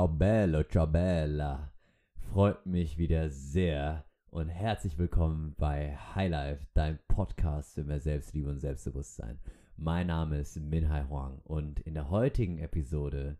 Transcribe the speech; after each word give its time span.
ciao 0.00 0.08
bello, 0.08 0.62
ciao 0.62 0.86
bella. 0.86 1.74
Freut 2.32 2.64
mich 2.64 2.96
wieder 2.96 3.28
sehr 3.28 4.06
und 4.30 4.48
herzlich 4.48 4.96
willkommen 4.96 5.54
bei 5.58 5.94
Highlife, 6.14 6.66
dein 6.72 6.98
Podcast 7.06 7.74
für 7.74 7.84
mehr 7.84 8.00
Selbstliebe 8.00 8.48
und 8.48 8.60
Selbstbewusstsein. 8.60 9.38
Mein 9.76 10.06
Name 10.06 10.38
ist 10.38 10.56
Minhai 10.58 11.04
Huang 11.10 11.40
und 11.44 11.80
in 11.80 11.92
der 11.92 12.08
heutigen 12.08 12.60
Episode 12.60 13.36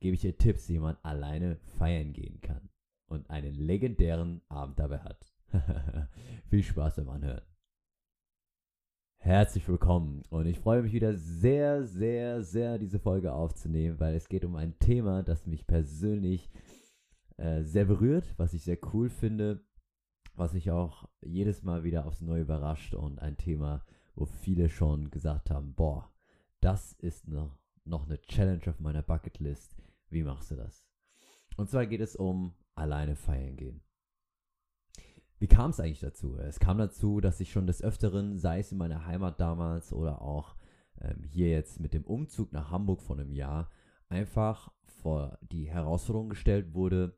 gebe 0.00 0.14
ich 0.14 0.22
dir 0.22 0.38
Tipps, 0.38 0.70
wie 0.70 0.78
man 0.78 0.96
alleine 1.02 1.56
feiern 1.78 2.14
gehen 2.14 2.40
kann 2.40 2.70
und 3.08 3.28
einen 3.28 3.52
legendären 3.52 4.40
Abend 4.48 4.78
dabei 4.78 5.00
hat. 5.00 5.30
Viel 6.48 6.62
Spaß 6.62 6.96
beim 6.96 7.10
Anhören. 7.10 7.42
Herzlich 9.20 9.68
willkommen 9.68 10.22
und 10.30 10.46
ich 10.46 10.58
freue 10.58 10.82
mich 10.82 10.92
wieder 10.92 11.14
sehr, 11.14 11.84
sehr, 11.84 12.42
sehr 12.42 12.78
diese 12.78 12.98
Folge 12.98 13.32
aufzunehmen, 13.32 14.00
weil 14.00 14.14
es 14.14 14.28
geht 14.28 14.44
um 14.44 14.56
ein 14.56 14.78
Thema, 14.78 15.22
das 15.22 15.46
mich 15.46 15.66
persönlich 15.66 16.48
äh, 17.36 17.62
sehr 17.62 17.84
berührt, 17.84 18.24
was 18.38 18.54
ich 18.54 18.62
sehr 18.62 18.78
cool 18.94 19.10
finde, 19.10 19.60
was 20.34 20.54
mich 20.54 20.70
auch 20.70 21.08
jedes 21.20 21.62
Mal 21.62 21.84
wieder 21.84 22.06
aufs 22.06 22.22
Neue 22.22 22.42
überrascht 22.42 22.94
und 22.94 23.18
ein 23.18 23.36
Thema, 23.36 23.84
wo 24.14 24.24
viele 24.24 24.70
schon 24.70 25.10
gesagt 25.10 25.50
haben, 25.50 25.74
boah, 25.74 26.10
das 26.60 26.92
ist 26.94 27.28
noch, 27.28 27.58
noch 27.84 28.06
eine 28.06 28.22
Challenge 28.22 28.62
auf 28.68 28.80
meiner 28.80 29.02
Bucketlist. 29.02 29.76
Wie 30.08 30.22
machst 30.22 30.52
du 30.52 30.56
das? 30.56 30.86
Und 31.56 31.68
zwar 31.68 31.86
geht 31.86 32.00
es 32.00 32.16
um 32.16 32.54
alleine 32.74 33.16
feiern 33.16 33.56
gehen. 33.56 33.82
Wie 35.38 35.46
kam 35.46 35.70
es 35.70 35.80
eigentlich 35.80 36.00
dazu? 36.00 36.36
Es 36.38 36.58
kam 36.58 36.78
dazu, 36.78 37.20
dass 37.20 37.40
ich 37.40 37.52
schon 37.52 37.66
des 37.66 37.82
Öfteren, 37.82 38.38
sei 38.38 38.60
es 38.60 38.72
in 38.72 38.78
meiner 38.78 39.06
Heimat 39.06 39.40
damals 39.40 39.92
oder 39.92 40.20
auch 40.20 40.56
ähm, 41.00 41.22
hier 41.24 41.48
jetzt 41.48 41.80
mit 41.80 41.94
dem 41.94 42.04
Umzug 42.04 42.52
nach 42.52 42.70
Hamburg 42.70 43.02
vor 43.02 43.16
einem 43.16 43.32
Jahr, 43.32 43.70
einfach 44.08 44.72
vor 44.86 45.38
die 45.42 45.70
Herausforderung 45.70 46.28
gestellt 46.28 46.74
wurde, 46.74 47.16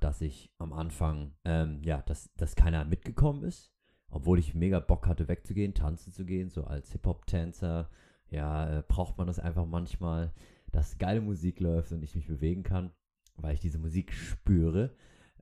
dass 0.00 0.20
ich 0.20 0.52
am 0.58 0.72
Anfang, 0.72 1.32
ähm, 1.44 1.82
ja, 1.84 2.02
dass, 2.02 2.32
dass 2.34 2.54
keiner 2.56 2.84
mitgekommen 2.84 3.44
ist, 3.44 3.72
obwohl 4.10 4.38
ich 4.38 4.54
mega 4.54 4.80
Bock 4.80 5.06
hatte, 5.06 5.28
wegzugehen, 5.28 5.74
tanzen 5.74 6.12
zu 6.12 6.24
gehen, 6.24 6.50
so 6.50 6.64
als 6.64 6.92
Hip-Hop-Tänzer. 6.92 7.88
Ja, 8.28 8.78
äh, 8.78 8.82
braucht 8.86 9.18
man 9.18 9.26
das 9.26 9.38
einfach 9.38 9.66
manchmal, 9.66 10.32
dass 10.70 10.98
geile 10.98 11.20
Musik 11.20 11.60
läuft 11.60 11.92
und 11.92 12.02
ich 12.02 12.14
mich 12.14 12.26
bewegen 12.26 12.62
kann, 12.62 12.92
weil 13.36 13.54
ich 13.54 13.60
diese 13.60 13.78
Musik 13.78 14.12
spüre. 14.12 14.94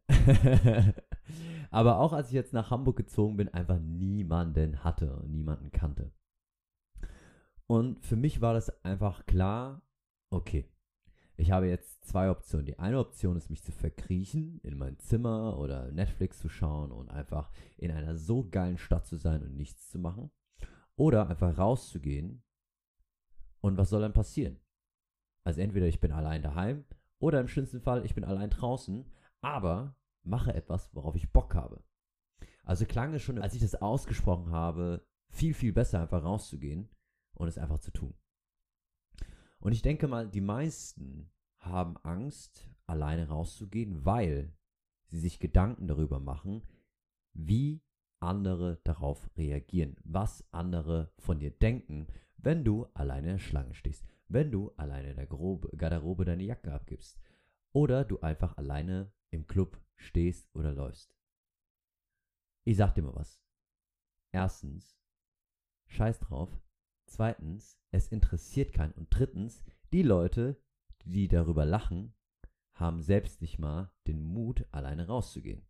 Aber 1.71 1.99
auch 1.99 2.13
als 2.13 2.29
ich 2.29 2.35
jetzt 2.35 2.53
nach 2.53 2.71
Hamburg 2.71 2.97
gezogen 2.97 3.37
bin, 3.37 3.49
einfach 3.49 3.79
niemanden 3.79 4.83
hatte 4.85 5.17
und 5.17 5.31
niemanden 5.31 5.71
kannte. 5.71 6.13
Und 7.67 8.05
für 8.05 8.17
mich 8.17 8.41
war 8.41 8.55
das 8.55 8.85
einfach 8.85 9.27
klar, 9.27 9.83
okay, 10.31 10.69
ich 11.37 11.53
habe 11.53 11.69
jetzt 11.69 12.05
zwei 12.05 12.31
Optionen. 12.31 12.67
Die 12.67 12.79
eine 12.79 12.99
Option 12.99 13.37
ist, 13.37 13.49
mich 13.49 13.63
zu 13.63 13.73
verkriechen 13.73 14.61
in 14.63 14.77
mein 14.77 14.99
Zimmer 14.99 15.59
oder 15.59 15.91
Netflix 15.91 16.39
zu 16.41 16.49
schauen 16.49 16.93
und 16.93 17.11
einfach 17.11 17.51
in 17.79 17.91
einer 17.91 18.17
so 18.17 18.47
geilen 18.49 18.77
Stadt 18.77 19.07
zu 19.07 19.17
sein 19.17 19.43
und 19.43 19.57
nichts 19.57 19.89
zu 19.89 19.99
machen. 19.99 20.31
Oder 20.97 21.31
einfach 21.31 21.57
rauszugehen. 21.57 22.43
Und 23.61 23.79
was 23.79 23.89
soll 23.91 24.03
dann 24.03 24.13
passieren? 24.13 24.59
Also 25.45 25.61
entweder 25.61 25.87
ich 25.87 26.01
bin 26.01 26.13
allein 26.13 26.43
daheim 26.43 26.85
oder 27.19 27.41
im 27.41 27.49
schlimmsten 27.49 27.81
Fall 27.81 28.05
ich 28.05 28.15
bin 28.15 28.25
allein 28.25 28.51
draußen, 28.51 29.11
aber 29.41 29.97
mache 30.23 30.55
etwas, 30.55 30.95
worauf 30.95 31.15
ich 31.17 31.33
Bock 31.33 31.55
habe. 31.55 31.83
Also 32.65 32.85
klang 32.85 33.15
es 33.15 33.23
schon, 33.23 33.39
als 33.39 33.55
ich 33.55 33.61
das 33.61 33.75
ausgesprochen 33.75 34.51
habe, 34.51 35.07
viel, 35.31 35.55
viel 35.55 35.73
besser, 35.73 36.01
einfach 36.01 36.23
rauszugehen 36.23 36.89
und 37.35 37.49
es 37.49 37.59
einfach 37.59 37.79
zu 37.79 37.91
tun. 37.91 38.15
Und 39.59 39.73
ich 39.73 39.83
denke 39.83 40.09
mal, 40.09 40.29
die 40.29 40.41
meisten 40.41 41.31
haben 41.59 41.97
Angst, 41.99 42.69
alleine 42.87 43.29
rauszugehen, 43.29 44.05
weil 44.05 44.53
sie 45.07 45.21
sich 45.21 45.39
Gedanken 45.39 45.87
darüber 45.87 46.19
machen, 46.19 46.63
wie 47.33 47.83
andere 48.19 48.81
darauf 48.85 49.31
reagieren, 49.37 49.97
was 50.05 50.45
andere 50.53 51.13
von 51.19 51.39
dir 51.39 51.51
denken, 51.51 52.07
wenn 52.37 52.65
du 52.65 52.87
alleine 52.95 53.29
in 53.29 53.33
der 53.35 53.39
Schlange 53.39 53.75
stehst, 53.75 54.07
wenn 54.29 54.51
du 54.51 54.71
alleine 54.77 55.11
in 55.11 55.17
der 55.17 55.27
Garderobe 55.27 56.25
deine 56.25 56.45
Jacke 56.45 56.73
abgibst 56.73 57.21
oder 57.73 58.05
du 58.05 58.21
einfach 58.21 58.57
alleine 58.57 59.13
im 59.31 59.47
Club 59.47 59.81
stehst 59.97 60.49
oder 60.55 60.73
läufst. 60.73 61.15
Ich 62.65 62.77
sag 62.77 62.95
dir 62.95 63.03
mal 63.03 63.15
was. 63.15 63.43
Erstens, 64.33 64.99
scheiß 65.87 66.21
drauf. 66.21 66.51
Zweitens, 67.07 67.81
es 67.91 68.09
interessiert 68.09 68.73
keinen. 68.73 68.93
Und 68.93 69.09
drittens, 69.11 69.65
die 69.93 70.03
Leute, 70.03 70.63
die 71.05 71.29
darüber 71.29 71.65
lachen, 71.65 72.15
haben 72.75 73.03
selbst 73.03 73.41
nicht 73.43 73.59
mal 73.59 73.93
den 74.07 74.23
Mut, 74.23 74.67
alleine 74.71 75.07
rauszugehen. 75.07 75.67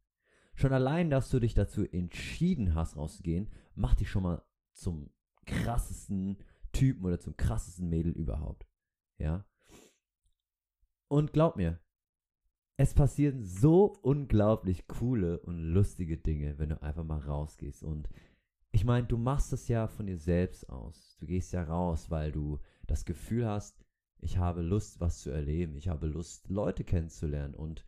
Schon 0.55 0.73
allein, 0.73 1.11
dass 1.11 1.31
du 1.31 1.41
dich 1.41 1.55
dazu 1.55 1.85
entschieden 1.85 2.75
hast, 2.75 2.97
rauszugehen, 2.97 3.51
macht 3.75 4.01
dich 4.01 4.11
schon 4.11 4.23
mal 4.23 4.45
zum 4.73 5.11
krassesten 5.47 6.37
Typen 6.73 7.05
oder 7.05 7.19
zum 7.19 7.37
krassesten 7.37 7.89
Mädel 7.89 8.13
überhaupt. 8.13 8.69
Ja? 9.19 9.45
Und 11.09 11.33
glaub 11.33 11.57
mir, 11.57 11.81
es 12.81 12.95
passieren 12.95 13.45
so 13.45 13.99
unglaublich 14.01 14.87
coole 14.89 15.39
und 15.41 15.59
lustige 15.59 16.17
Dinge, 16.17 16.59
wenn 16.59 16.71
du 16.71 16.83
einfach 16.83 17.05
mal 17.05 17.19
rausgehst. 17.19 17.83
Und 17.83 18.09
ich 18.73 18.87
meine, 18.87 19.07
du 19.07 19.19
machst 19.19 19.53
das 19.53 19.69
ja 19.69 19.87
von 19.87 20.07
dir 20.07 20.17
selbst 20.17 20.67
aus. 20.71 21.19
Du 21.21 21.27
gehst 21.27 21.53
ja 21.53 21.63
raus, 21.63 22.11
weil 22.11 22.33
du 22.33 22.59
das 22.87 23.05
Gefühl 23.05 23.47
hast, 23.47 23.85
ich 24.21 24.39
habe 24.39 24.63
Lust, 24.63 24.99
was 24.99 25.21
zu 25.21 25.29
erleben. 25.29 25.77
Ich 25.77 25.89
habe 25.89 26.07
Lust, 26.07 26.49
Leute 26.49 26.83
kennenzulernen. 26.83 27.55
Und 27.55 27.87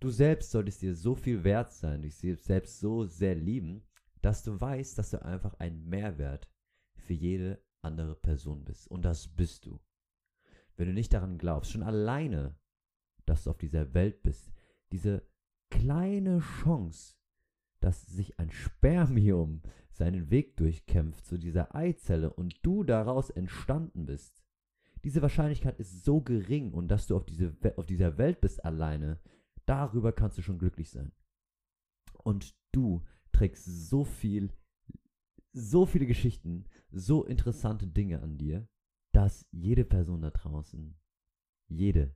du 0.00 0.10
selbst 0.10 0.50
solltest 0.50 0.82
dir 0.82 0.94
so 0.94 1.14
viel 1.14 1.42
wert 1.42 1.72
sein, 1.72 2.02
dich 2.02 2.16
selbst 2.16 2.78
so 2.78 3.06
sehr 3.06 3.34
lieben, 3.34 3.84
dass 4.20 4.42
du 4.42 4.60
weißt, 4.60 4.98
dass 4.98 5.12
du 5.12 5.24
einfach 5.24 5.54
ein 5.60 5.88
Mehrwert 5.88 6.46
für 6.94 7.14
jede 7.14 7.64
andere 7.80 8.16
Person 8.16 8.64
bist. 8.66 8.86
Und 8.86 9.06
das 9.06 9.28
bist 9.28 9.64
du. 9.64 9.80
Wenn 10.76 10.88
du 10.88 10.92
nicht 10.92 11.14
daran 11.14 11.38
glaubst, 11.38 11.70
schon 11.70 11.82
alleine 11.82 12.60
dass 13.30 13.44
du 13.44 13.50
auf 13.50 13.58
dieser 13.58 13.94
Welt 13.94 14.22
bist. 14.22 14.52
Diese 14.90 15.22
kleine 15.70 16.40
Chance, 16.40 17.14
dass 17.78 18.04
sich 18.06 18.38
ein 18.40 18.50
Spermium 18.50 19.62
seinen 19.92 20.30
Weg 20.30 20.56
durchkämpft 20.56 21.24
zu 21.24 21.38
dieser 21.38 21.74
Eizelle 21.74 22.32
und 22.32 22.58
du 22.62 22.82
daraus 22.82 23.30
entstanden 23.30 24.04
bist. 24.06 24.42
Diese 25.04 25.22
Wahrscheinlichkeit 25.22 25.78
ist 25.78 26.04
so 26.04 26.20
gering 26.20 26.72
und 26.72 26.88
dass 26.88 27.06
du 27.06 27.16
auf, 27.16 27.24
diese, 27.24 27.56
auf 27.76 27.86
dieser 27.86 28.18
Welt 28.18 28.40
bist 28.40 28.64
alleine, 28.64 29.20
darüber 29.64 30.12
kannst 30.12 30.36
du 30.36 30.42
schon 30.42 30.58
glücklich 30.58 30.90
sein. 30.90 31.12
Und 32.24 32.54
du 32.72 33.02
trägst 33.32 33.64
so 33.64 34.04
viel, 34.04 34.52
so 35.52 35.86
viele 35.86 36.06
Geschichten, 36.06 36.64
so 36.90 37.24
interessante 37.24 37.86
Dinge 37.86 38.20
an 38.22 38.36
dir, 38.36 38.68
dass 39.12 39.46
jede 39.52 39.84
Person 39.84 40.22
da 40.22 40.30
draußen, 40.30 40.98
jede 41.68 42.14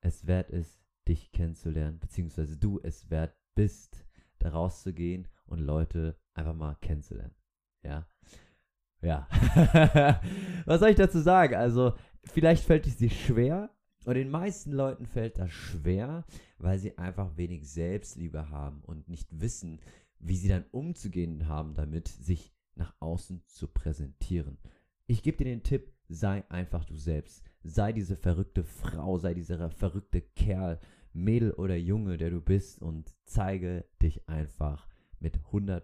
es 0.00 0.26
wert 0.26 0.50
ist, 0.50 0.80
dich 1.06 1.32
kennenzulernen, 1.32 1.98
beziehungsweise 1.98 2.56
du 2.56 2.80
es 2.82 3.10
wert 3.10 3.36
bist, 3.54 4.06
da 4.38 4.50
rauszugehen 4.50 5.28
und 5.46 5.60
Leute 5.60 6.18
einfach 6.34 6.54
mal 6.54 6.76
kennenzulernen. 6.80 7.34
Ja. 7.82 8.06
Ja. 9.00 9.28
Was 10.66 10.80
soll 10.80 10.90
ich 10.90 10.96
dazu 10.96 11.20
sagen? 11.20 11.54
Also, 11.54 11.94
vielleicht 12.24 12.64
fällt 12.64 12.86
es 12.86 12.96
dir 12.96 13.10
schwer. 13.10 13.70
Und 14.04 14.14
den 14.14 14.30
meisten 14.30 14.72
Leuten 14.72 15.06
fällt 15.06 15.38
das 15.38 15.50
schwer, 15.50 16.24
weil 16.56 16.78
sie 16.78 16.96
einfach 16.96 17.36
wenig 17.36 17.68
Selbstliebe 17.70 18.48
haben 18.48 18.80
und 18.84 19.08
nicht 19.08 19.28
wissen, 19.38 19.80
wie 20.18 20.36
sie 20.36 20.48
dann 20.48 20.64
umzugehen 20.70 21.46
haben, 21.46 21.74
damit 21.74 22.08
sich 22.08 22.54
nach 22.74 22.94
außen 23.00 23.42
zu 23.46 23.68
präsentieren. 23.68 24.58
Ich 25.06 25.22
gebe 25.22 25.36
dir 25.36 25.44
den 25.44 25.62
Tipp, 25.62 25.92
sei 26.08 26.44
einfach 26.48 26.84
du 26.84 26.96
selbst. 26.96 27.44
Sei 27.68 27.92
diese 27.92 28.16
verrückte 28.16 28.64
Frau, 28.64 29.18
sei 29.18 29.34
dieser 29.34 29.70
verrückte 29.70 30.22
Kerl, 30.22 30.80
Mädel 31.12 31.52
oder 31.52 31.76
Junge, 31.76 32.16
der 32.16 32.30
du 32.30 32.40
bist 32.40 32.80
und 32.80 33.14
zeige 33.24 33.84
dich 34.00 34.26
einfach 34.26 34.88
mit 35.20 35.38
100%. 35.52 35.82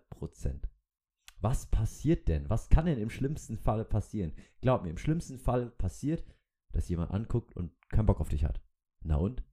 Was 1.41 1.67
passiert 1.67 2.29
denn? 2.29 2.49
Was 2.49 2.71
kann 2.71 2.87
denn 2.87 2.99
im 2.99 3.11
schlimmsten 3.11 3.59
Falle 3.59 3.85
passieren? 3.85 4.33
Glaub 4.63 4.83
mir, 4.83 4.91
im 4.91 4.97
schlimmsten 4.97 5.39
Fall 5.39 5.71
passiert, 5.71 6.25
dass 6.73 6.89
jemand 6.89 7.11
anguckt 7.11 7.55
und 7.55 7.71
keinen 7.91 8.07
Bock 8.07 8.21
auf 8.21 8.31
dich 8.31 8.45
hat. 8.45 8.63
Na 9.03 9.17
und? 9.17 9.45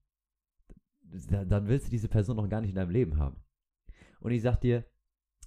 Dann 1.01 1.67
willst 1.67 1.87
du 1.87 1.91
diese 1.91 2.07
Person 2.07 2.37
noch 2.37 2.47
gar 2.47 2.61
nicht 2.61 2.69
in 2.69 2.75
deinem 2.75 2.91
Leben 2.91 3.17
haben. 3.17 3.43
Und 4.21 4.31
ich 4.31 4.41
sag 4.41 4.61
dir, 4.61 4.85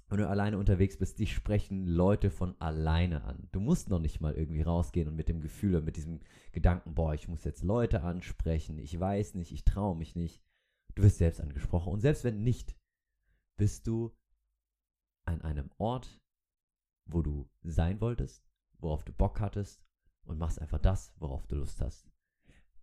wenn 0.08 0.18
du 0.18 0.28
alleine 0.28 0.58
unterwegs 0.58 0.98
bist, 0.98 1.18
dich 1.18 1.34
sprechen 1.34 1.86
Leute 1.86 2.30
von 2.30 2.60
alleine 2.60 3.24
an. 3.24 3.48
Du 3.52 3.60
musst 3.60 3.88
noch 3.88 3.98
nicht 3.98 4.20
mal 4.20 4.34
irgendwie 4.34 4.62
rausgehen 4.62 5.08
und 5.08 5.16
mit 5.16 5.28
dem 5.28 5.40
Gefühl 5.40 5.76
und 5.76 5.84
mit 5.84 5.96
diesem 5.96 6.20
Gedanken, 6.52 6.94
boah, 6.94 7.14
ich 7.14 7.28
muss 7.28 7.44
jetzt 7.44 7.62
Leute 7.62 8.02
ansprechen, 8.02 8.78
ich 8.78 8.98
weiß 8.98 9.34
nicht, 9.34 9.52
ich 9.52 9.64
traue 9.64 9.96
mich 9.96 10.14
nicht. 10.14 10.42
Du 10.94 11.02
wirst 11.02 11.18
selbst 11.18 11.40
angesprochen. 11.40 11.92
Und 11.92 12.00
selbst 12.00 12.22
wenn 12.22 12.42
nicht, 12.42 12.76
bist 13.56 13.86
du 13.86 14.14
an 15.24 15.40
einem 15.42 15.70
Ort, 15.78 16.20
wo 17.06 17.22
du 17.22 17.48
sein 17.62 18.00
wolltest, 18.00 18.46
worauf 18.78 19.04
du 19.04 19.12
Bock 19.12 19.40
hattest 19.40 19.82
und 20.24 20.38
machst 20.38 20.60
einfach 20.60 20.78
das, 20.78 21.14
worauf 21.18 21.46
du 21.46 21.56
Lust 21.56 21.80
hast. 21.80 22.10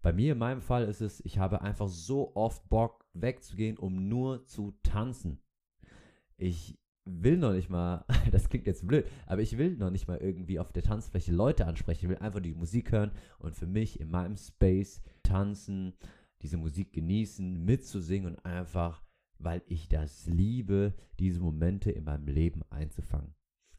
Bei 0.02 0.12
mir 0.12 0.34
in 0.34 0.40
meinem 0.40 0.62
Fall 0.62 0.86
ist 0.86 1.02
es, 1.02 1.24
ich 1.24 1.38
habe 1.38 1.62
einfach 1.62 1.88
so 1.88 2.36
oft 2.36 2.68
Bock 2.70 3.06
wegzugehen, 3.14 3.78
um 3.78 4.10
nur 4.10 4.46
zu 4.46 4.72
tanzen. 4.84 5.40
Ich 6.38 6.81
will 7.06 7.38
noch 7.38 7.54
nicht 7.54 7.70
mal, 7.70 8.06
das 8.32 8.50
klingt 8.50 8.68
jetzt 8.68 8.88
blöd, 8.88 9.06
aber 9.26 9.42
ich 9.42 9.58
will 9.58 9.76
noch 9.78 9.90
nicht 9.90 10.08
mal 10.08 10.18
irgendwie 10.18 10.60
auf 10.60 10.72
der 10.72 10.84
Tanzfläche 10.84 11.32
Leute 11.32 11.66
ansprechen. 11.66 12.06
Ich 12.06 12.10
will 12.10 12.18
einfach 12.18 12.42
die 12.42 12.54
Musik 12.54 12.92
hören 12.92 13.12
und 13.40 13.56
für 13.56 13.68
mich 13.68 14.00
in 14.00 14.10
meinem 14.10 14.38
Space 14.38 15.02
tanzen, 15.24 15.94
diese 16.42 16.58
Musik 16.58 16.94
genießen, 16.94 17.64
mitzusingen 17.64 18.36
und 18.36 18.46
einfach, 18.46 19.04
weil 19.38 19.62
ich 19.68 19.88
das 19.90 20.26
liebe, 20.26 20.94
diese 21.20 21.40
Momente 21.40 21.92
in 21.92 22.04
meinem 22.04 22.28
Leben 22.28 22.64
einzufangen. 22.70 23.36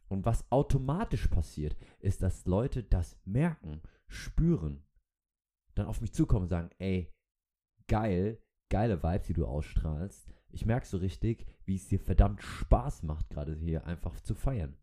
Und 0.09 0.27
was 0.27 0.51
automatisch 0.51 1.27
passiert, 1.29 1.77
ist, 2.01 2.23
dass 2.23 2.45
Leute 2.45 2.83
das 2.83 3.17
merken, 3.25 3.81
spüren, 4.09 4.85
dann 5.75 5.87
auf 5.87 6.01
mich 6.01 6.13
zukommen 6.13 6.43
und 6.43 6.49
sagen, 6.49 6.71
ey, 6.79 7.11
geil, 7.89 8.43
geile 8.71 9.03
Vibes, 9.03 9.27
die 9.27 9.33
du 9.33 9.47
ausstrahlst. 9.47 10.29
Ich 10.53 10.67
merke 10.67 10.87
so 10.87 10.99
richtig, 10.99 11.47
wie 11.65 11.77
es 11.77 11.89
dir 11.89 11.99
verdammt 11.99 12.43
Spaß 12.43 13.03
macht, 13.03 13.31
gerade 13.31 13.57
hier 13.57 13.87
einfach 13.87 14.21
zu 14.21 14.35
feiern. 14.35 14.77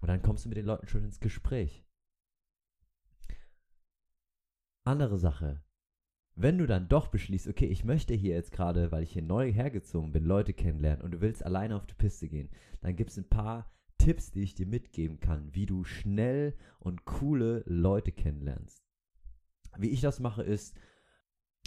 Und 0.00 0.08
dann 0.08 0.22
kommst 0.22 0.44
du 0.44 0.48
mit 0.48 0.56
den 0.56 0.66
Leuten 0.66 0.88
schon 0.88 1.04
ins 1.04 1.20
Gespräch. 1.20 1.84
Andere 4.84 5.18
Sache. 5.18 5.62
Wenn 6.34 6.56
du 6.56 6.66
dann 6.66 6.88
doch 6.88 7.08
beschließt, 7.08 7.46
okay, 7.46 7.66
ich 7.66 7.84
möchte 7.84 8.14
hier 8.14 8.34
jetzt 8.34 8.52
gerade, 8.52 8.90
weil 8.90 9.02
ich 9.02 9.12
hier 9.12 9.22
neu 9.22 9.52
hergezogen 9.52 10.12
bin, 10.12 10.24
Leute 10.24 10.54
kennenlernen 10.54 11.02
und 11.02 11.10
du 11.12 11.20
willst 11.20 11.44
alleine 11.44 11.76
auf 11.76 11.86
die 11.86 11.94
Piste 11.94 12.28
gehen, 12.28 12.48
dann 12.80 12.96
gibt 12.96 13.10
es 13.10 13.18
ein 13.18 13.28
paar 13.28 13.70
Tipps, 13.98 14.32
die 14.32 14.42
ich 14.42 14.54
dir 14.54 14.66
mitgeben 14.66 15.20
kann, 15.20 15.54
wie 15.54 15.66
du 15.66 15.84
schnell 15.84 16.56
und 16.80 17.04
coole 17.04 17.62
Leute 17.66 18.12
kennenlernst. 18.12 18.82
Wie 19.76 19.90
ich 19.90 20.00
das 20.00 20.20
mache 20.20 20.42
ist, 20.42 20.74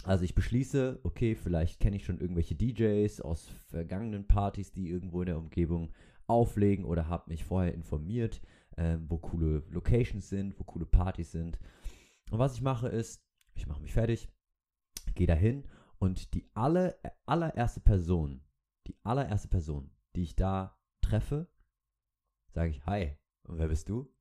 also 0.04 0.24
ich 0.24 0.34
beschließe, 0.34 1.00
okay, 1.02 1.34
vielleicht 1.34 1.80
kenne 1.80 1.96
ich 1.96 2.04
schon 2.04 2.20
irgendwelche 2.20 2.54
DJs 2.54 3.20
aus 3.22 3.48
vergangenen 3.66 4.26
Partys, 4.26 4.72
die 4.72 4.88
irgendwo 4.88 5.22
in 5.22 5.26
der 5.26 5.38
Umgebung 5.38 5.92
auflegen 6.26 6.84
oder 6.84 7.08
habe 7.08 7.30
mich 7.30 7.44
vorher 7.44 7.74
informiert, 7.74 8.40
äh, 8.76 8.98
wo 9.06 9.18
coole 9.18 9.64
Locations 9.70 10.28
sind, 10.28 10.58
wo 10.58 10.64
coole 10.64 10.86
Partys 10.86 11.32
sind. 11.32 11.58
Und 12.30 12.38
was 12.38 12.54
ich 12.54 12.62
mache 12.62 12.88
ist, 12.88 13.24
ich 13.54 13.66
mache 13.66 13.80
mich 13.80 13.92
fertig, 13.92 14.28
gehe 15.14 15.26
dahin 15.26 15.64
und 15.98 16.34
die 16.34 16.48
aller, 16.54 16.96
allererste 17.24 17.80
Person, 17.80 18.42
die 18.86 18.96
allererste 19.02 19.48
Person, 19.48 19.90
die 20.14 20.22
ich 20.22 20.36
da 20.36 20.78
treffe, 21.00 21.48
sage 22.48 22.70
ich, 22.70 22.84
hi, 22.86 23.16
und 23.44 23.58
wer 23.58 23.68
bist 23.68 23.88
du? 23.88 24.12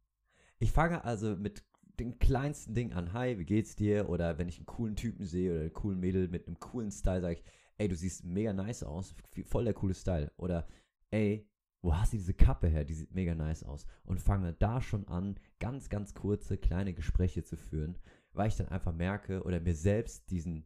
Ich 0.59 0.71
fange 0.71 1.03
also 1.03 1.35
mit 1.35 1.64
den 1.99 2.19
kleinsten 2.19 2.73
Ding 2.73 2.93
an, 2.93 3.13
hi, 3.13 3.37
wie 3.37 3.45
geht's 3.45 3.75
dir? 3.75 4.09
Oder 4.09 4.37
wenn 4.37 4.47
ich 4.47 4.57
einen 4.57 4.65
coolen 4.65 4.95
Typen 4.95 5.25
sehe 5.25 5.51
oder 5.51 5.61
einen 5.61 5.73
coolen 5.73 5.99
Mädel 5.99 6.27
mit 6.27 6.47
einem 6.47 6.59
coolen 6.59 6.91
Style, 6.91 7.21
sage 7.21 7.35
ich, 7.35 7.43
ey, 7.77 7.87
du 7.87 7.95
siehst 7.95 8.25
mega 8.25 8.53
nice 8.53 8.83
aus, 8.83 9.15
voll 9.45 9.65
der 9.65 9.73
coole 9.73 9.93
Style. 9.93 10.31
Oder, 10.37 10.67
ey, 11.11 11.47
wo 11.81 11.95
hast 11.95 12.13
du 12.13 12.17
diese 12.17 12.33
Kappe 12.33 12.67
her? 12.67 12.83
Die 12.83 12.93
sieht 12.93 13.13
mega 13.13 13.35
nice 13.35 13.63
aus. 13.63 13.85
Und 14.03 14.19
fange 14.19 14.53
da 14.53 14.81
schon 14.81 15.07
an, 15.07 15.39
ganz, 15.59 15.89
ganz 15.89 16.13
kurze, 16.13 16.57
kleine 16.57 16.93
Gespräche 16.93 17.43
zu 17.43 17.57
führen, 17.57 17.97
weil 18.33 18.47
ich 18.47 18.55
dann 18.55 18.69
einfach 18.69 18.93
merke 18.93 19.43
oder 19.43 19.59
mir 19.59 19.75
selbst 19.75 20.29
diesen, 20.31 20.65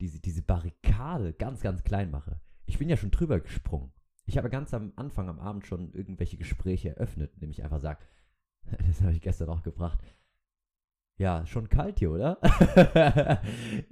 diese, 0.00 0.20
diese 0.20 0.42
Barrikade 0.42 1.32
ganz, 1.32 1.62
ganz 1.62 1.82
klein 1.82 2.10
mache. 2.10 2.40
Ich 2.66 2.78
bin 2.78 2.88
ja 2.88 2.96
schon 2.96 3.10
drüber 3.10 3.40
gesprungen. 3.40 3.92
Ich 4.26 4.38
habe 4.38 4.48
ganz 4.48 4.72
am 4.72 4.92
Anfang 4.96 5.28
am 5.28 5.38
Abend 5.38 5.66
schon 5.66 5.92
irgendwelche 5.92 6.36
Gespräche 6.36 6.90
eröffnet, 6.90 7.34
indem 7.34 7.50
ich 7.50 7.62
einfach 7.62 7.80
sage, 7.80 7.98
das 8.86 9.00
habe 9.00 9.12
ich 9.12 9.20
gestern 9.20 9.48
auch 9.48 9.62
gebracht. 9.62 9.98
Ja, 11.16 11.46
schon 11.46 11.68
kalt 11.68 12.00
hier, 12.00 12.10
oder? 12.10 12.40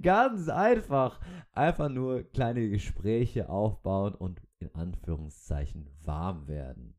Ganz 0.01 0.49
einfach. 0.49 1.21
Einfach 1.53 1.87
nur 1.87 2.23
kleine 2.23 2.69
Gespräche 2.69 3.47
aufbauen 3.47 4.13
und 4.13 4.41
in 4.59 4.73
Anführungszeichen 4.75 5.87
warm 6.03 6.47
werden. 6.47 6.95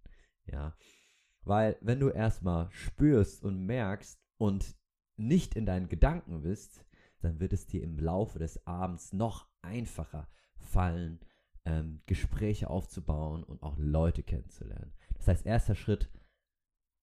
Ja. 0.47 0.75
Weil, 1.43 1.77
wenn 1.83 2.01
du 2.01 2.09
erstmal 2.09 2.71
spürst 2.71 3.45
und 3.45 3.67
merkst 3.67 4.19
und 4.39 4.77
nicht 5.17 5.57
in 5.57 5.67
deinen 5.67 5.91
Gedanken 5.91 6.41
bist, 6.41 6.85
dann 7.21 7.39
wird 7.39 7.53
es 7.53 7.67
dir 7.67 7.83
im 7.83 7.99
Laufe 7.99 8.39
des 8.39 8.67
Abends 8.67 9.13
noch 9.13 9.47
einfacher 9.61 10.29
fallen, 10.57 11.21
ähm, 11.67 12.01
Gespräche 12.07 12.71
aufzubauen 12.71 13.45
und 13.45 13.63
auch 13.63 13.77
Leute 13.79 14.23
kennenzulernen. 14.23 14.93
Das 15.17 15.29
heißt, 15.29 15.47
erster 15.47 15.75
Schritt, 15.75 16.11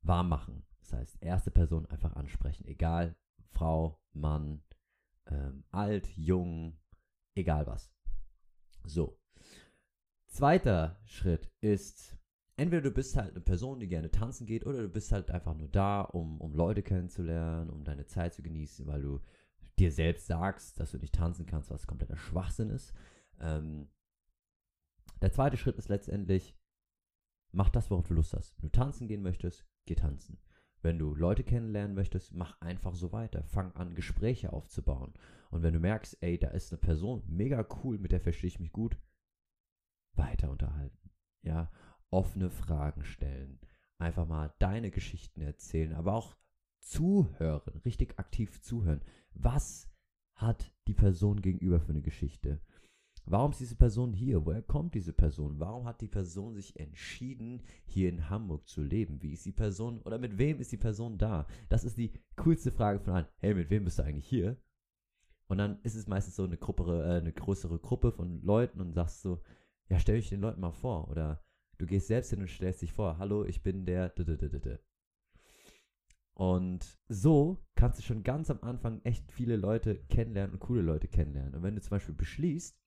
warm 0.01 0.29
machen. 0.29 0.65
Das 0.79 0.93
heißt, 0.93 1.21
erste 1.21 1.51
Person 1.51 1.85
einfach 1.87 2.15
ansprechen, 2.15 2.65
egal, 2.65 3.15
Frau, 3.49 3.99
Mann, 4.13 4.61
ähm, 5.27 5.63
alt, 5.71 6.07
jung, 6.17 6.77
egal 7.35 7.67
was. 7.67 7.93
So. 8.83 9.19
Zweiter 10.27 10.99
Schritt 11.05 11.51
ist, 11.61 12.17
entweder 12.55 12.81
du 12.81 12.91
bist 12.91 13.17
halt 13.17 13.31
eine 13.31 13.41
Person, 13.41 13.79
die 13.79 13.87
gerne 13.87 14.11
tanzen 14.11 14.45
geht, 14.45 14.65
oder 14.65 14.81
du 14.81 14.89
bist 14.89 15.11
halt 15.11 15.29
einfach 15.29 15.53
nur 15.55 15.67
da, 15.67 16.01
um, 16.01 16.39
um 16.39 16.55
Leute 16.55 16.83
kennenzulernen, 16.83 17.69
um 17.69 17.83
deine 17.83 18.05
Zeit 18.05 18.33
zu 18.33 18.41
genießen, 18.41 18.87
weil 18.87 19.01
du 19.01 19.19
dir 19.77 19.91
selbst 19.91 20.27
sagst, 20.27 20.79
dass 20.79 20.91
du 20.91 20.97
nicht 20.97 21.15
tanzen 21.15 21.45
kannst, 21.45 21.69
was 21.69 21.87
kompletter 21.87 22.17
Schwachsinn 22.17 22.69
ist. 22.69 22.93
Ähm, 23.39 23.89
der 25.21 25.31
zweite 25.31 25.57
Schritt 25.57 25.77
ist 25.77 25.89
letztendlich, 25.89 26.55
mach 27.51 27.69
das, 27.69 27.89
worauf 27.91 28.07
du 28.07 28.13
Lust 28.13 28.33
hast. 28.33 28.55
Wenn 28.57 28.69
du 28.69 28.71
tanzen 28.71 29.07
gehen 29.07 29.21
möchtest, 29.21 29.65
geh 29.85 29.95
tanzen. 29.95 30.37
Wenn 30.81 30.97
du 30.97 31.13
Leute 31.13 31.43
kennenlernen 31.43 31.95
möchtest, 31.95 32.33
mach 32.33 32.59
einfach 32.59 32.95
so 32.95 33.11
weiter. 33.11 33.43
Fang 33.43 33.71
an, 33.73 33.93
Gespräche 33.93 34.51
aufzubauen. 34.51 35.13
Und 35.51 35.61
wenn 35.63 35.73
du 35.73 35.79
merkst, 35.79 36.17
ey, 36.21 36.39
da 36.39 36.47
ist 36.49 36.71
eine 36.71 36.79
Person 36.79 37.23
mega 37.27 37.65
cool, 37.83 37.99
mit 37.99 38.11
der 38.11 38.21
verstehe 38.21 38.47
ich 38.47 38.59
mich 38.59 38.71
gut, 38.71 38.97
weiter 40.13 40.49
unterhalten. 40.49 41.11
Ja, 41.43 41.71
offene 42.09 42.49
Fragen 42.49 43.03
stellen. 43.03 43.59
Einfach 43.97 44.27
mal 44.27 44.53
deine 44.57 44.89
Geschichten 44.89 45.41
erzählen, 45.41 45.93
aber 45.93 46.13
auch 46.13 46.35
zuhören, 46.79 47.77
richtig 47.85 48.17
aktiv 48.17 48.61
zuhören. 48.61 49.01
Was 49.33 49.87
hat 50.33 50.71
die 50.87 50.95
Person 50.95 51.41
gegenüber 51.41 51.79
für 51.79 51.91
eine 51.91 52.01
Geschichte? 52.01 52.59
Warum 53.31 53.51
ist 53.51 53.61
diese 53.61 53.77
Person 53.77 54.11
hier? 54.11 54.45
Woher 54.45 54.61
kommt 54.61 54.93
diese 54.93 55.13
Person? 55.13 55.57
Warum 55.57 55.85
hat 55.85 56.01
die 56.01 56.09
Person 56.09 56.53
sich 56.53 56.77
entschieden, 56.77 57.61
hier 57.85 58.09
in 58.09 58.29
Hamburg 58.29 58.67
zu 58.67 58.83
leben? 58.83 59.21
Wie 59.21 59.31
ist 59.31 59.45
die 59.45 59.53
Person 59.53 60.01
oder 60.01 60.17
mit 60.17 60.37
wem 60.37 60.59
ist 60.59 60.73
die 60.73 60.77
Person 60.77 61.17
da? 61.17 61.47
Das 61.69 61.85
ist 61.85 61.97
die 61.97 62.11
coolste 62.35 62.71
Frage 62.71 62.99
von 62.99 63.13
allen. 63.13 63.27
Hey, 63.37 63.53
mit 63.53 63.69
wem 63.69 63.85
bist 63.85 63.99
du 63.99 64.03
eigentlich 64.03 64.27
hier? 64.27 64.57
Und 65.47 65.59
dann 65.59 65.79
ist 65.83 65.95
es 65.95 66.07
meistens 66.07 66.35
so 66.35 66.43
eine, 66.43 66.57
Gruppe, 66.57 66.83
äh, 67.05 67.19
eine 67.21 67.31
größere 67.31 67.79
Gruppe 67.79 68.11
von 68.11 68.41
Leuten 68.41 68.81
und 68.81 68.91
sagst 68.91 69.21
so, 69.21 69.41
ja, 69.87 69.97
stell 69.97 70.17
dich 70.17 70.27
den 70.27 70.41
Leuten 70.41 70.59
mal 70.59 70.73
vor. 70.73 71.07
Oder 71.07 71.41
du 71.77 71.85
gehst 71.85 72.07
selbst 72.07 72.31
hin 72.31 72.41
und 72.41 72.49
stellst 72.49 72.81
dich 72.81 72.91
vor, 72.91 73.17
hallo, 73.17 73.45
ich 73.45 73.63
bin 73.63 73.85
der. 73.85 74.13
Und 76.33 76.99
so 77.07 77.63
kannst 77.75 77.97
du 77.97 78.03
schon 78.03 78.23
ganz 78.23 78.51
am 78.51 78.59
Anfang 78.61 78.99
echt 79.05 79.31
viele 79.31 79.55
Leute 79.55 80.03
kennenlernen 80.09 80.55
und 80.55 80.59
coole 80.59 80.81
Leute 80.81 81.07
kennenlernen. 81.07 81.55
Und 81.55 81.63
wenn 81.63 81.75
du 81.75 81.81
zum 81.81 81.91
Beispiel 81.91 82.15
beschließt, 82.15 82.80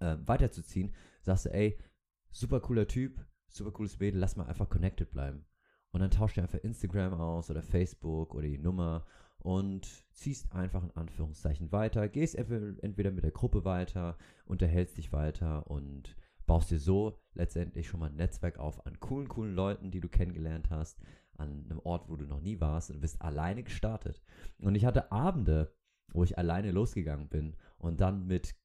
äh, 0.00 0.16
weiterzuziehen, 0.24 0.94
sagst 1.22 1.46
du, 1.46 1.52
ey, 1.52 1.78
super 2.30 2.60
cooler 2.60 2.86
Typ, 2.86 3.24
super 3.48 3.72
cooles 3.72 3.98
Mädel, 3.98 4.20
lass 4.20 4.36
mal 4.36 4.46
einfach 4.46 4.68
connected 4.68 5.10
bleiben. 5.10 5.44
Und 5.90 6.00
dann 6.00 6.10
tauscht 6.10 6.36
ihr 6.36 6.42
einfach 6.42 6.58
Instagram 6.58 7.14
aus 7.14 7.50
oder 7.50 7.62
Facebook 7.62 8.34
oder 8.34 8.46
die 8.46 8.58
Nummer 8.58 9.06
und 9.38 9.86
ziehst 10.12 10.52
einfach 10.52 10.82
in 10.82 10.90
Anführungszeichen 10.96 11.72
weiter, 11.72 12.08
gehst 12.08 12.34
entweder 12.34 13.10
mit 13.10 13.24
der 13.24 13.30
Gruppe 13.30 13.64
weiter, 13.64 14.18
unterhältst 14.44 14.98
dich 14.98 15.12
weiter 15.12 15.70
und 15.70 16.16
baust 16.46 16.70
dir 16.70 16.78
so 16.78 17.20
letztendlich 17.34 17.86
schon 17.86 18.00
mal 18.00 18.10
ein 18.10 18.16
Netzwerk 18.16 18.58
auf 18.58 18.84
an 18.86 18.98
coolen, 19.00 19.28
coolen 19.28 19.54
Leuten, 19.54 19.90
die 19.90 20.00
du 20.00 20.08
kennengelernt 20.08 20.70
hast, 20.70 21.00
an 21.36 21.64
einem 21.64 21.78
Ort, 21.80 22.08
wo 22.08 22.16
du 22.16 22.26
noch 22.26 22.40
nie 22.40 22.60
warst 22.60 22.90
und 22.90 23.00
bist 23.00 23.22
alleine 23.22 23.62
gestartet. 23.62 24.22
Und 24.58 24.74
ich 24.74 24.84
hatte 24.84 25.12
Abende, 25.12 25.72
wo 26.12 26.24
ich 26.24 26.36
alleine 26.36 26.72
losgegangen 26.72 27.28
bin 27.28 27.54
und 27.76 28.00
dann 28.00 28.26
mit 28.26 28.56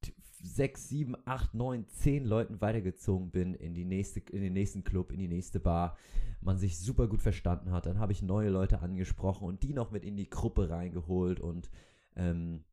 sechs, 0.43 0.89
sieben, 0.89 1.15
acht, 1.25 1.53
neun, 1.53 1.88
zehn 1.88 2.25
Leuten 2.25 2.59
weitergezogen 2.62 3.31
bin 3.31 3.53
in, 3.53 3.73
die 3.73 3.85
nächste, 3.85 4.19
in 4.19 4.41
den 4.41 4.53
nächsten 4.53 4.83
Club, 4.83 5.12
in 5.12 5.19
die 5.19 5.27
nächste 5.27 5.59
Bar, 5.59 5.97
man 6.41 6.57
sich 6.57 6.77
super 6.77 7.07
gut 7.07 7.21
verstanden 7.21 7.71
hat. 7.71 7.85
Dann 7.85 7.97
habe 7.97 8.12
ich 8.12 8.21
neue 8.21 8.50
Leute 8.50 8.81
angesprochen 8.81 9.47
und 9.47 9.63
die 9.63 9.73
noch 9.73 9.91
mit 9.91 10.03
in 10.03 10.17
die 10.17 10.29
Gruppe 10.29 10.69
reingeholt 10.69 11.39
und 11.39 11.71
ähm, 12.15 12.65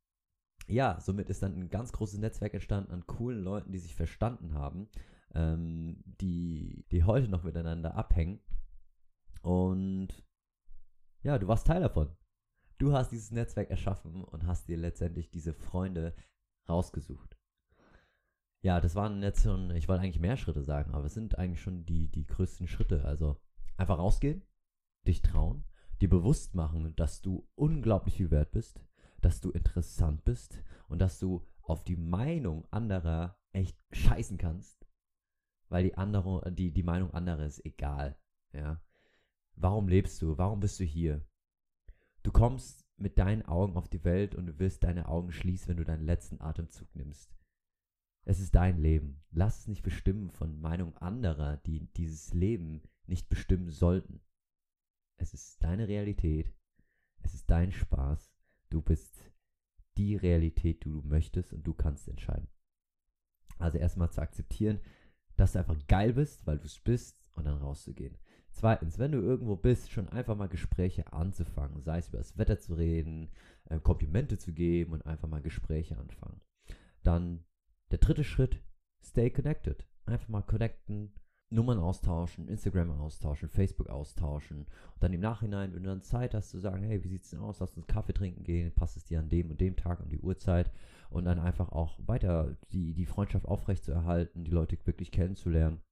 ja, 0.67 0.99
somit 1.01 1.31
ist 1.31 1.43
dann 1.43 1.57
ein 1.57 1.71
ganz 1.71 1.93
großes 1.93 2.19
Netzwerk 2.19 2.55
entstanden 2.55 2.93
an 2.93 3.07
coolen 3.07 3.43
Leuten, 3.43 3.73
die 3.73 3.79
sich 3.79 3.95
verstanden 3.95 4.55
haben, 4.55 4.89
ähm, 5.35 6.03
die, 6.05 6.85
die 6.91 7.05
heute 7.05 7.29
noch 7.29 7.45
miteinander 7.45 7.95
abhängen. 7.95 8.41
Und 9.43 10.09
ja, 11.23 11.39
du 11.39 11.49
warst 11.49 11.67
Teil 11.67 11.81
davon. 11.81 12.17
Du 12.79 12.93
hast 12.93 13.11
dieses 13.11 13.31
Netzwerk 13.31 13.71
erschaffen 13.71 14.25
und 14.25 14.47
hast 14.47 14.69
dir 14.69 14.77
letztendlich 14.77 15.31
diese 15.31 15.53
Freunde 15.53 16.15
rausgesucht. 16.69 17.40
Ja, 18.63 18.81
das 18.81 18.95
waren 18.95 19.23
jetzt 19.23 19.43
schon, 19.43 19.71
ich 19.71 19.89
wollte 19.89 20.03
eigentlich 20.03 20.21
mehr 20.21 20.37
Schritte 20.37 20.63
sagen, 20.63 20.93
aber 20.93 21.07
es 21.07 21.15
sind 21.15 21.39
eigentlich 21.39 21.63
schon 21.63 21.87
die, 21.87 22.09
die 22.09 22.27
größten 22.27 22.67
Schritte. 22.67 23.05
Also 23.05 23.41
einfach 23.77 23.99
rausgehen, 23.99 24.43
dich 25.07 25.23
trauen, 25.23 25.65
dir 26.01 26.11
bewusst 26.11 26.55
machen, 26.55 26.95
dass 26.97 27.23
du 27.23 27.49
unglaublich 27.55 28.17
viel 28.17 28.31
wert 28.31 28.53
bist, 28.53 28.85
dass 29.23 29.41
du 29.41 29.51
interessant 29.51 30.25
bist 30.25 30.63
und 30.89 30.99
dass 30.99 31.19
du 31.19 31.47
auf 31.63 31.85
die 31.85 31.97
Meinung 31.97 32.67
anderer 32.71 33.39
echt 33.53 33.79
scheißen 33.93 34.37
kannst, 34.37 34.87
weil 35.69 35.85
die 35.85 35.97
andere, 35.97 36.53
die, 36.53 36.73
die 36.73 36.83
Meinung 36.83 37.13
anderer 37.15 37.47
ist 37.47 37.65
egal, 37.65 38.19
ja. 38.53 38.83
Warum 39.57 39.89
lebst 39.89 40.23
du? 40.23 40.39
Warum 40.39 40.61
bist 40.61 40.81
du 40.81 40.85
hier? 40.85 41.27
Du 42.23 42.33
kommst 42.33 42.87
mit 42.97 43.19
deinen 43.19 43.43
Augen 43.43 43.77
auf 43.77 43.89
die 43.89 44.05
Welt 44.05 44.35
und 44.35 44.47
du 44.47 44.59
wirst 44.59 44.85
deine 44.85 45.09
Augen 45.09 45.33
schließen, 45.33 45.69
wenn 45.69 45.77
du 45.77 45.85
deinen 45.85 46.05
letzten 46.05 46.41
Atemzug 46.41 46.95
nimmst. 46.95 47.35
Es 48.25 48.41
ist 48.41 48.55
dein 48.55 48.79
Leben. 48.79 49.23
Lass 49.31 49.61
es 49.61 49.69
nicht 49.69 49.83
bestimmen 49.83 50.31
von 50.31 50.61
Meinung 50.61 50.97
anderer, 50.99 51.57
die 51.59 51.87
dieses 51.95 52.33
Leben 52.35 52.83
nicht 53.07 53.29
bestimmen 53.29 53.71
sollten. 53.71 54.21
Es 55.17 55.35
ist 55.35 55.63
deine 55.63 55.89
Realität. 55.89 56.53
Es 57.23 57.35
ist 57.35 57.51
dein 57.51 57.73
Spaß. 57.73 58.33
Du 58.71 58.81
bist 58.83 59.31
die 59.97 60.17
Realität, 60.17 60.85
die 60.85 60.91
du 60.91 61.03
möchtest 61.03 61.53
und 61.53 61.67
du 61.67 61.75
kannst 61.75 62.09
entscheiden. 62.09 62.49
Also 63.59 63.79
erstmal 63.79 64.11
zu 64.11 64.23
akzeptieren, 64.23 64.81
dass 65.37 65.53
du 65.53 65.59
einfach 65.59 65.77
geil 65.87 66.15
bist, 66.15 66.47
weil 66.47 66.59
du 66.59 66.67
es 66.67 66.79
bist 66.79 67.31
und 67.35 67.45
dann 67.45 67.59
rauszugehen. 67.59 68.17
Zweitens, 68.53 68.99
wenn 68.99 69.13
du 69.13 69.21
irgendwo 69.21 69.57
bist, 69.57 69.91
schon 69.91 70.09
einfach 70.09 70.37
mal 70.37 70.49
Gespräche 70.49 71.13
anzufangen, 71.13 71.83
sei 71.83 71.99
es 71.99 72.09
über 72.09 72.19
das 72.19 72.37
Wetter 72.37 72.59
zu 72.59 72.75
reden, 72.75 73.31
äh, 73.67 73.79
Komplimente 73.79 74.39
zu 74.39 74.53
geben 74.53 74.93
und 74.93 75.07
einfach 75.07 75.29
mal 75.29 75.43
Gespräche 75.43 75.97
anfangen. 75.99 76.41
Dann 77.03 77.45
der 77.91 77.99
dritte 77.99 78.25
Schritt, 78.25 78.61
stay 79.03 79.31
connected. 79.31 79.87
Einfach 80.07 80.29
mal 80.29 80.43
connecten, 80.43 81.13
Nummern 81.53 81.81
austauschen, 81.81 82.47
Instagram 82.49 82.93
austauschen, 83.01 83.49
Facebook 83.49 83.89
austauschen. 83.89 84.59
Und 84.59 85.03
dann 85.03 85.13
im 85.13 85.21
Nachhinein, 85.21 85.75
wenn 85.75 85.83
du 85.83 85.89
dann 85.89 86.03
Zeit 86.03 86.33
hast 86.33 86.51
zu 86.51 86.61
sagen, 86.61 86.85
hey, 86.85 87.03
wie 87.03 87.09
sieht's 87.09 87.31
denn 87.31 87.41
aus? 87.41 87.59
Lass 87.59 87.77
uns 87.77 87.89
Kaffee 87.89 88.13
trinken 88.13 88.45
gehen, 88.45 88.73
passt 88.73 88.97
es 88.97 89.05
dir 89.05 89.19
an 89.19 89.29
dem 89.29 89.51
und 89.51 89.61
dem 89.61 89.77
Tag 89.77 90.01
und 90.01 90.11
die 90.11 90.21
Uhrzeit 90.21 90.71
und 91.11 91.25
dann 91.25 91.41
einfach 91.41 91.73
auch 91.73 91.99
weiter 92.07 92.57
die, 92.71 92.95
die 92.95 93.07
Freundschaft 93.07 93.47
aufrechtzuerhalten, 93.47 94.45
die 94.45 94.53
Leute 94.53 94.79
wirklich 94.87 95.11
kennenzulernen. 95.11 95.83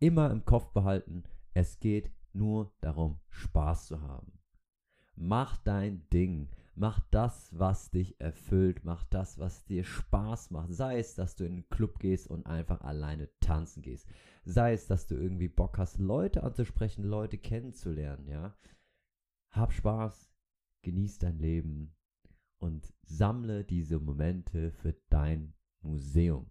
Immer 0.00 0.32
im 0.32 0.44
Kopf 0.44 0.72
behalten, 0.72 1.22
es 1.54 1.78
geht 1.78 2.10
nur 2.32 2.74
darum, 2.80 3.20
Spaß 3.30 3.86
zu 3.86 4.00
haben. 4.02 4.40
Mach 5.14 5.56
dein 5.58 6.08
Ding. 6.10 6.48
Mach 6.76 6.98
das, 7.10 7.56
was 7.56 7.90
dich 7.90 8.20
erfüllt. 8.20 8.84
Mach 8.84 9.04
das, 9.04 9.38
was 9.38 9.64
dir 9.64 9.84
Spaß 9.84 10.50
macht. 10.50 10.72
Sei 10.72 10.98
es, 10.98 11.14
dass 11.14 11.36
du 11.36 11.44
in 11.44 11.52
einen 11.52 11.68
Club 11.68 12.00
gehst 12.00 12.28
und 12.28 12.46
einfach 12.46 12.80
alleine 12.80 13.28
tanzen 13.40 13.82
gehst. 13.82 14.08
Sei 14.44 14.72
es, 14.72 14.86
dass 14.86 15.06
du 15.06 15.14
irgendwie 15.14 15.48
Bock 15.48 15.78
hast, 15.78 15.98
Leute 15.98 16.42
anzusprechen, 16.42 17.04
Leute 17.04 17.38
kennenzulernen, 17.38 18.26
ja. 18.28 18.56
Hab 19.52 19.72
Spaß, 19.72 20.32
genieß 20.82 21.18
dein 21.20 21.38
Leben 21.38 21.94
und 22.58 22.92
sammle 23.02 23.64
diese 23.64 24.00
Momente 24.00 24.72
für 24.72 24.94
dein 25.10 25.54
Museum. 25.80 26.50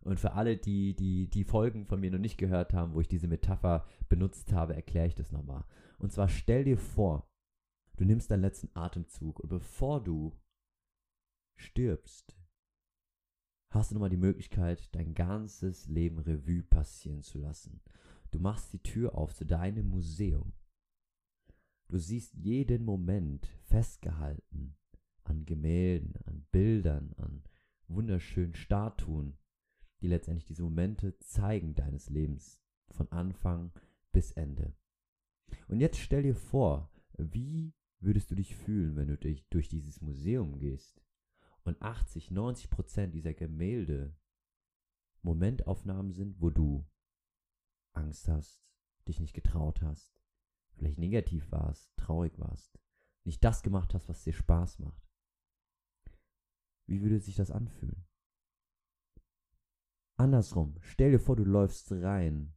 Und 0.00 0.20
für 0.20 0.32
alle, 0.32 0.56
die, 0.56 0.94
die 0.94 1.28
die 1.28 1.44
Folgen 1.44 1.86
von 1.86 2.00
mir 2.00 2.10
noch 2.10 2.18
nicht 2.18 2.38
gehört 2.38 2.74
haben, 2.74 2.94
wo 2.94 3.00
ich 3.00 3.08
diese 3.08 3.28
Metapher 3.28 3.84
benutzt 4.08 4.52
habe, 4.52 4.74
erkläre 4.74 5.06
ich 5.06 5.14
das 5.14 5.32
nochmal. 5.32 5.64
Und 5.98 6.12
zwar 6.12 6.28
stell 6.28 6.64
dir 6.64 6.78
vor, 6.78 7.31
du 7.96 8.04
nimmst 8.04 8.30
deinen 8.30 8.42
letzten 8.42 8.70
Atemzug 8.74 9.40
und 9.40 9.48
bevor 9.48 10.02
du 10.02 10.32
stirbst, 11.56 12.36
hast 13.70 13.90
du 13.90 13.94
nochmal 13.94 14.10
die 14.10 14.16
Möglichkeit, 14.16 14.94
dein 14.94 15.14
ganzes 15.14 15.86
Leben 15.86 16.18
Revue 16.18 16.62
passieren 16.62 17.22
zu 17.22 17.38
lassen. 17.38 17.80
Du 18.30 18.38
machst 18.38 18.72
die 18.72 18.82
Tür 18.82 19.14
auf 19.14 19.34
zu 19.34 19.44
deinem 19.44 19.90
Museum. 19.90 20.52
Du 21.88 21.98
siehst 21.98 22.34
jeden 22.34 22.84
Moment 22.84 23.46
festgehalten 23.64 24.76
an 25.24 25.44
Gemälden, 25.44 26.14
an 26.24 26.46
Bildern, 26.50 27.12
an 27.18 27.42
wunderschönen 27.88 28.54
Statuen, 28.54 29.36
die 30.00 30.08
letztendlich 30.08 30.46
diese 30.46 30.62
Momente 30.62 31.18
zeigen 31.18 31.74
deines 31.74 32.10
Lebens, 32.10 32.60
von 32.90 33.10
Anfang 33.12 33.72
bis 34.10 34.32
Ende. 34.32 34.74
Und 35.68 35.80
jetzt 35.80 35.98
stell 35.98 36.22
dir 36.22 36.34
vor, 36.34 36.90
wie 37.18 37.72
würdest 38.02 38.30
du 38.30 38.34
dich 38.34 38.54
fühlen, 38.56 38.96
wenn 38.96 39.08
du 39.08 39.16
dich 39.16 39.48
durch 39.48 39.68
dieses 39.68 40.00
Museum 40.00 40.58
gehst 40.58 41.02
und 41.64 41.80
80, 41.80 42.30
90 42.30 42.70
Prozent 42.70 43.14
dieser 43.14 43.34
Gemälde 43.34 44.16
Momentaufnahmen 45.22 46.12
sind, 46.12 46.40
wo 46.40 46.50
du 46.50 46.84
Angst 47.92 48.28
hast, 48.28 48.60
dich 49.06 49.20
nicht 49.20 49.34
getraut 49.34 49.82
hast, 49.82 50.20
vielleicht 50.74 50.98
negativ 50.98 51.50
warst, 51.52 51.96
traurig 51.96 52.38
warst, 52.38 52.78
nicht 53.24 53.44
das 53.44 53.62
gemacht 53.62 53.94
hast, 53.94 54.08
was 54.08 54.24
dir 54.24 54.32
Spaß 54.32 54.80
macht. 54.80 55.08
Wie 56.86 57.02
würde 57.02 57.20
sich 57.20 57.36
das 57.36 57.50
anfühlen? 57.50 58.04
Andersrum, 60.16 60.76
stell 60.80 61.12
dir 61.12 61.20
vor, 61.20 61.36
du 61.36 61.44
läufst 61.44 61.92
rein 61.92 62.54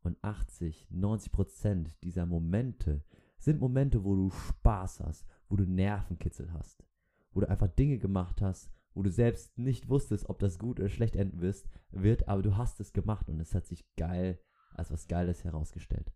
und 0.00 0.22
80, 0.24 0.90
90 0.90 1.32
Prozent 1.32 2.02
dieser 2.02 2.24
Momente 2.26 3.04
sind 3.40 3.60
Momente, 3.60 4.04
wo 4.04 4.14
du 4.14 4.30
Spaß 4.30 5.00
hast, 5.00 5.26
wo 5.48 5.56
du 5.56 5.64
Nervenkitzel 5.64 6.52
hast, 6.52 6.84
wo 7.32 7.40
du 7.40 7.48
einfach 7.48 7.68
Dinge 7.68 7.98
gemacht 7.98 8.40
hast, 8.40 8.70
wo 8.94 9.02
du 9.02 9.10
selbst 9.10 9.56
nicht 9.58 9.88
wusstest, 9.88 10.28
ob 10.28 10.38
das 10.38 10.58
gut 10.58 10.78
oder 10.78 10.88
schlecht 10.88 11.16
enden 11.16 11.40
wirst, 11.40 11.68
wird, 11.90 12.28
aber 12.28 12.42
du 12.42 12.56
hast 12.56 12.80
es 12.80 12.92
gemacht 12.92 13.28
und 13.28 13.40
es 13.40 13.54
hat 13.54 13.66
sich 13.66 13.84
geil 13.96 14.40
als 14.74 14.90
was 14.90 15.08
Geiles 15.08 15.44
herausgestellt. 15.44 16.12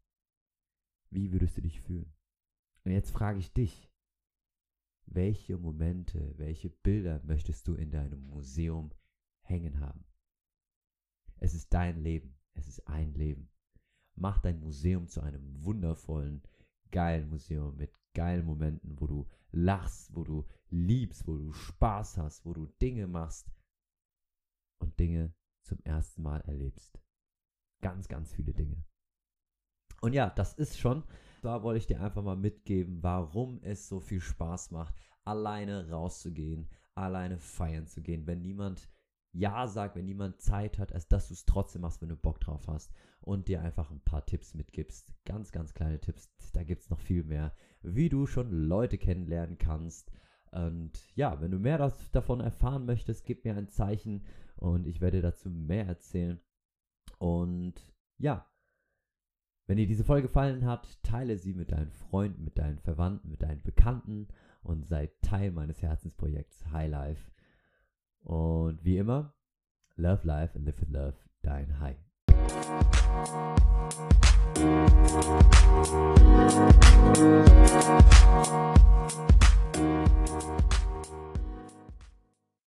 Wie 1.11 1.33
würdest 1.33 1.57
du 1.57 1.62
dich 1.62 1.81
fühlen? 1.81 2.12
Und 2.85 2.93
jetzt 2.93 3.11
frage 3.11 3.38
ich 3.38 3.52
dich, 3.52 3.90
welche 5.07 5.59
Momente, 5.59 6.35
welche 6.37 6.71
Bilder 6.71 7.21
möchtest 7.25 7.69
du 7.69 7.75
in 7.75 7.90
deinem 7.90 8.26
Museum 8.26 8.93
hängen 9.43 9.81
haben? 9.81 10.04
Es 11.38 11.54
ist 11.54 11.73
dein 11.73 12.02
Leben. 12.02 12.37
Es 12.54 12.69
ist 12.69 12.87
ein 12.88 13.14
Leben. 13.14 13.50
Mach 14.14 14.38
dein 14.38 14.61
Museum 14.61 15.09
zu 15.09 15.21
einem 15.21 15.64
wundervollen, 15.64 16.43
geilen 16.95 17.29
Museum 17.29 17.77
mit 17.77 17.93
geilen 18.15 18.47
Momenten, 18.47 19.01
wo 19.01 19.09
du 19.09 19.27
lachst, 19.51 20.15
wo 20.15 20.23
du 20.23 20.47
liebst, 20.71 21.27
wo 21.27 21.37
du 21.37 21.53
Spaß 21.53 22.19
hast, 22.19 22.47
wo 22.47 22.55
du 22.55 22.67
Dinge 22.81 23.09
machst 23.09 23.51
und 24.79 24.97
Dinge 25.01 25.35
zum 25.65 25.81
ersten 25.81 26.23
Mal 26.23 26.41
erlebst. 26.43 27.01
Ganz, 27.83 28.07
ganz 28.07 28.33
viele 28.33 28.55
Dinge. 28.55 28.85
Und 30.03 30.13
ja, 30.13 30.31
das 30.31 30.55
ist 30.55 30.79
schon. 30.79 31.03
Da 31.43 31.65
wollte 31.65 31.79
ich 31.79 31.87
dir 31.89 32.01
einfach 32.01 32.23
mal 32.23 32.37
mitgeben, 32.37 33.03
warum 33.03 33.59
es 33.63 33.89
so 33.89 33.99
viel 33.99 34.21
Spaß 34.21 34.71
macht, 34.71 34.95
alleine 35.25 35.91
rauszugehen, 35.91 36.71
alleine 36.95 37.39
feiern 37.39 37.89
zu 37.89 38.03
gehen, 38.03 38.27
wenn 38.29 38.41
niemand 38.41 38.89
ja 39.35 39.67
sagt, 39.67 39.97
wenn 39.97 40.05
niemand 40.05 40.41
Zeit 40.41 40.79
hat, 40.79 40.93
als 40.93 41.09
dass 41.09 41.29
du 41.29 41.35
es 41.35 41.45
trotzdem 41.45 41.83
machst, 41.83 42.00
wenn 42.00 42.09
du 42.09 42.17
Bock 42.17 42.41
drauf 42.41 42.69
hast 42.69 42.93
und 43.21 43.49
dir 43.49 43.61
einfach 43.61 43.91
ein 43.91 44.00
paar 44.00 44.25
Tipps 44.25 44.55
mitgibst. 44.55 45.12
Ganz, 45.25 45.53
ganz 45.53 45.75
kleine 45.75 46.00
Tipps. 46.00 46.31
Da 46.53 46.62
gibt 46.62 46.83
es 46.83 46.91
noch 46.91 47.00
viel 47.00 47.25
mehr, 47.25 47.53
wie 47.83 48.09
du 48.09 48.26
schon 48.26 48.50
Leute 48.50 48.97
kennenlernen 48.97 49.59
kannst. 49.59 50.12
Und 50.53 50.93
ja, 51.17 51.41
wenn 51.41 51.50
du 51.50 51.59
mehr 51.59 51.79
das, 51.79 52.11
davon 52.12 52.41
erfahren 52.41 52.87
möchtest, 52.87 53.26
gib 53.26 53.45
mir 53.45 53.57
ein 53.57 53.69
Zeichen 53.69 54.25
und 54.57 54.87
ich 54.87 55.00
werde 55.00 55.21
dazu 55.21 55.50
mehr 55.50 55.87
erzählen. 55.87 56.41
Und 57.19 57.75
ja, 58.19 58.49
wenn 59.67 59.79
dir 59.79 59.87
diese 59.87 60.05
Folge 60.05 60.29
gefallen 60.29 60.64
hat, 60.64 61.03
teile 61.03 61.38
sie 61.38 61.55
mit 61.55 61.73
deinen 61.73 61.91
Freunden, 61.91 62.45
mit 62.45 62.59
deinen 62.59 62.79
Verwandten, 62.79 63.31
mit 63.31 63.43
deinen 63.43 63.62
Bekannten 63.62 64.29
und 64.62 64.87
sei 64.87 65.11
Teil 65.23 65.50
meines 65.50 65.83
Herzensprojekts 65.83 66.71
High 66.71 66.91
Life. 66.91 67.34
Und 68.25 68.83
wie 68.83 68.97
immer, 68.97 69.35
love 69.97 70.26
life 70.26 70.57
and 70.57 70.64
live 70.64 70.81
in 70.83 70.93
love, 70.93 71.14
dein 71.43 71.78
High. 71.78 71.97